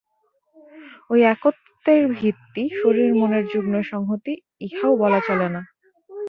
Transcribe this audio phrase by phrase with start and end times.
[1.09, 4.33] ঐ একত্বের ভিত্তি শরীর-মনের যুগ্ম সংহতি,
[4.61, 5.61] ইহাও বলা চলে না।